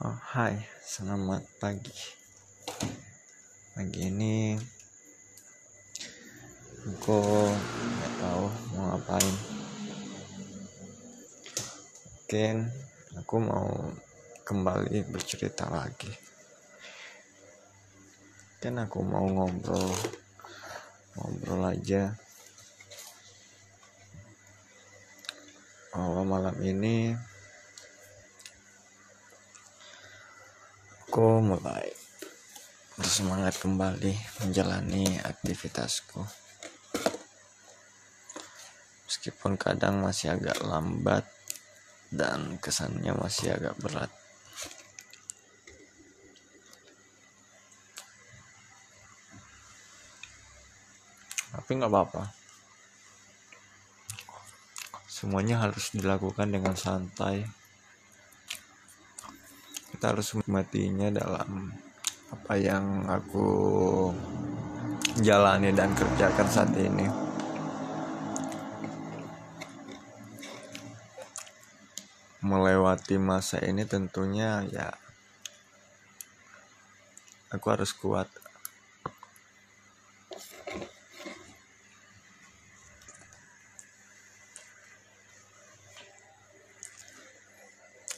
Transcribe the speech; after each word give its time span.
Oh, 0.00 0.16
hai, 0.32 0.56
selamat 0.80 1.44
pagi. 1.60 1.92
Pagi 3.76 4.08
ini 4.08 4.56
aku 6.88 7.20
nggak 7.52 8.12
tahu 8.16 8.44
mau 8.72 8.96
ngapain. 8.96 9.36
Mungkin 12.16 12.56
aku 13.20 13.34
mau 13.44 13.68
kembali 14.48 15.04
bercerita 15.12 15.68
lagi. 15.68 16.08
Kan 18.56 18.80
aku 18.80 19.04
mau 19.04 19.28
ngobrol, 19.28 19.84
ngobrol 21.12 21.76
aja. 21.76 22.16
Oh, 25.92 26.24
malam 26.24 26.56
ini 26.64 27.12
aku 31.20 31.52
mulai 31.52 31.84
bersemangat 32.96 33.60
kembali 33.60 34.16
menjalani 34.40 35.20
aktivitasku. 35.20 36.16
Meskipun 39.04 39.60
kadang 39.60 40.00
masih 40.00 40.32
agak 40.32 40.56
lambat 40.64 41.28
dan 42.08 42.56
kesannya 42.56 43.12
masih 43.12 43.52
agak 43.52 43.76
berat. 43.84 44.08
Tapi 51.52 51.70
nggak 51.76 51.92
apa-apa. 51.92 52.32
Semuanya 55.04 55.68
harus 55.68 55.92
dilakukan 55.92 56.48
dengan 56.48 56.72
santai 56.80 57.59
kita 60.00 60.16
harus 60.16 60.32
menikmatinya 60.32 61.12
dalam 61.12 61.76
apa 62.32 62.56
yang 62.56 63.04
aku 63.04 63.52
jalani 65.20 65.76
dan 65.76 65.92
kerjakan 65.92 66.48
saat 66.48 66.72
ini. 66.80 67.04
Melewati 72.40 73.20
masa 73.20 73.60
ini 73.60 73.84
tentunya 73.84 74.64
ya 74.72 74.88
aku 77.52 77.66
harus 77.68 77.92
kuat. 77.92 78.32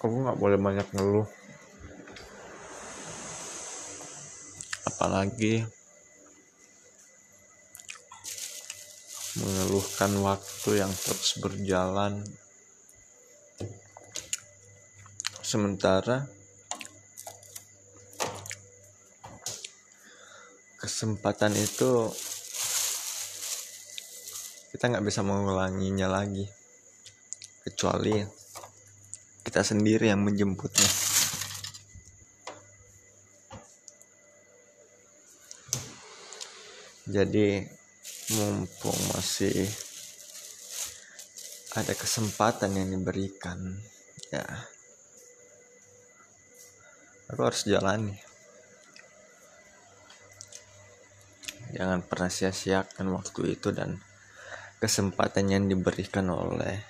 Aku 0.00 0.24
nggak 0.24 0.40
boleh 0.40 0.56
banyak 0.56 0.88
ngeluh. 0.96 1.28
Apalagi 4.86 5.66
mengeluhkan 9.36 10.16
waktu 10.24 10.70
yang 10.80 10.92
terus 10.94 11.36
berjalan. 11.42 12.24
Sementara 15.46 16.26
kesempatan 20.80 21.54
itu 21.54 22.10
kita 24.74 24.90
nggak 24.90 25.06
bisa 25.06 25.22
mengulanginya 25.22 26.10
lagi 26.10 26.48
kecuali 27.62 28.26
kita 29.46 29.62
sendiri 29.62 30.10
yang 30.10 30.26
menjemputnya 30.26 31.05
jadi 37.06 37.62
mumpung 38.34 38.98
masih 39.14 39.70
ada 41.78 41.94
kesempatan 41.94 42.74
yang 42.74 42.98
diberikan 42.98 43.78
ya. 44.34 44.42
Aku 47.30 47.46
harus 47.46 47.62
jalani. 47.62 48.18
Jangan 51.74 52.02
pernah 52.02 52.30
sia-siakan 52.30 53.06
waktu 53.14 53.54
itu 53.54 53.70
dan 53.70 54.02
kesempatan 54.82 55.46
yang 55.50 55.64
diberikan 55.70 56.26
oleh 56.30 56.82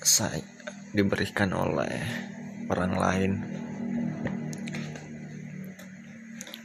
saya 0.00 0.42
diberikan 0.90 1.54
oleh 1.54 2.02
orang 2.66 2.94
lain 2.98 3.32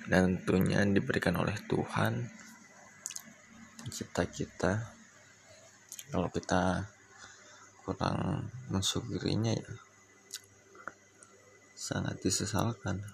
dan 0.06 0.38
tentunya 0.42 0.86
diberikan 0.86 1.38
oleh 1.38 1.56
Tuhan 1.66 2.26
pencipta 3.82 4.26
kita. 4.26 4.74
Kalau 6.14 6.30
kita 6.30 6.86
kurang 7.86 8.50
mensyukurinya 8.70 9.54
ya 9.54 9.72
sangat 11.76 12.18
disesalkan 12.24 13.06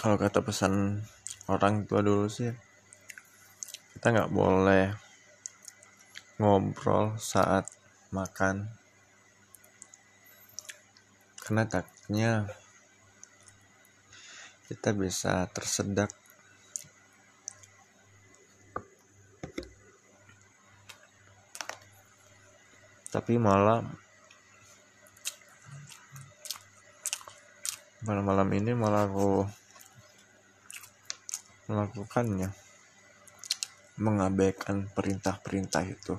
kalau 0.00 0.16
kata 0.16 0.40
pesan 0.40 1.04
orang 1.52 1.84
tua 1.84 2.00
dulu 2.00 2.24
sih 2.24 2.48
kita 3.92 4.16
nggak 4.16 4.32
boleh 4.32 4.96
ngobrol 6.40 7.20
saat 7.20 7.68
makan. 8.08 8.72
Karena 11.36 11.68
takutnya 11.68 12.48
kita 14.72 14.96
bisa 14.96 15.44
tersedak. 15.52 16.08
Tapi 23.12 23.36
malam 23.36 23.84
malam-malam 28.00 28.48
ini 28.56 28.72
malah 28.72 29.04
aku 29.04 29.44
melakukannya 31.70 32.50
mengabaikan 34.02 34.90
perintah-perintah 34.90 35.86
itu 35.86 36.18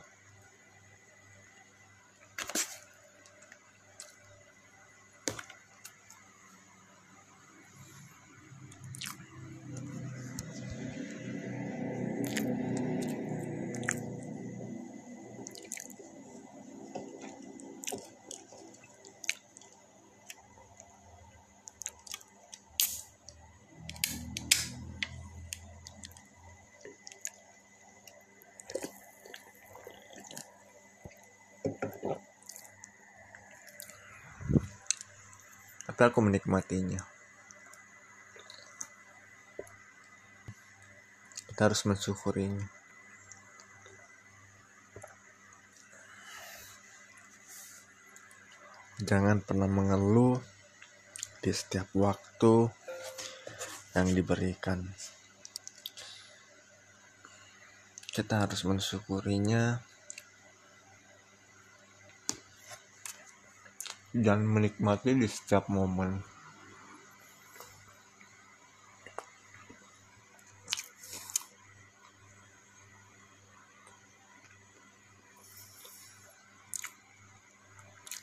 aku 36.09 36.25
menikmatinya. 36.25 37.03
Kita 41.51 41.69
harus 41.69 41.85
mensyukurinya. 41.85 42.65
Jangan 49.01 49.45
pernah 49.45 49.69
mengeluh 49.69 50.41
di 51.41 51.51
setiap 51.53 51.89
waktu 51.93 52.69
yang 53.93 54.09
diberikan. 54.15 54.87
Kita 58.09 58.45
harus 58.47 58.65
mensyukurinya 58.65 59.90
dan 64.11 64.43
menikmati 64.43 65.15
di 65.15 65.27
setiap 65.27 65.71
momen. 65.71 66.19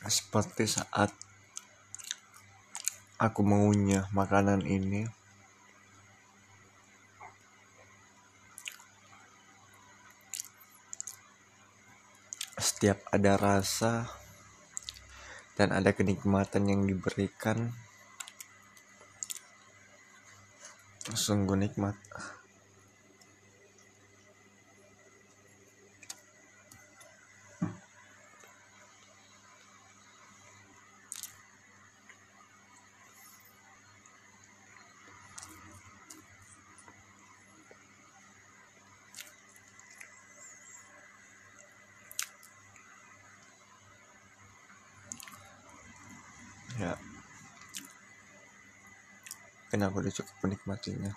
Seperti 0.09 0.65
saat 0.65 1.13
aku 3.21 3.41
mengunyah 3.45 4.09
makanan 4.13 4.65
ini, 4.65 5.05
setiap 12.57 13.05
ada 13.13 13.37
rasa 13.37 14.18
dan 15.59 15.75
ada 15.75 15.91
kenikmatan 15.91 16.71
yang 16.71 16.87
diberikan. 16.87 17.75
Sungguh 21.11 21.59
nikmat 21.59 21.99
ya. 46.79 46.95
Kenapa 49.69 49.99
udah 50.01 50.13
cukup 50.15 50.35
menikmatinya. 50.47 51.13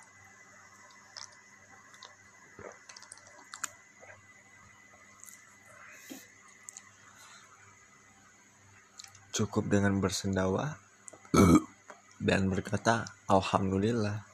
Cukup 9.33 9.65
dengan 9.73 9.97
bersendawa 10.03 10.77
dan 12.21 12.53
berkata 12.53 13.09
alhamdulillah 13.33 14.32